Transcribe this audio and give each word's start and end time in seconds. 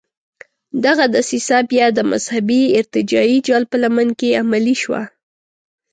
دغه 0.85 1.05
دسیسه 1.15 1.57
بیا 1.71 1.87
د 1.93 1.99
مذهبي 2.11 2.61
ارتجاعي 2.79 3.37
جال 3.47 3.63
په 3.71 3.77
لمن 3.83 4.07
کې 4.19 4.37
عملي 4.41 4.75
شوه. 4.83 5.01